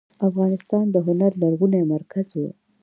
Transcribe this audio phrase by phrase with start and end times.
[0.27, 2.39] افغانستان د هنر لرغونی مرکز و.